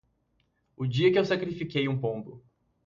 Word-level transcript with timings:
O 0.75 0.87
dia 0.87 1.11
que 1.11 1.19
eu 1.19 1.23
sacrifiquei 1.25 1.87
um 1.87 1.99
pombo 1.99 2.43